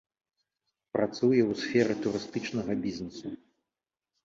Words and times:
Працуе 0.97 1.41
ў 1.43 1.53
сферы 1.65 1.93
турыстычнага 2.07 2.71
бізнесу. 2.89 3.27